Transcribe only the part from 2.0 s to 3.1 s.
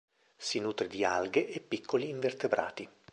invertebrati.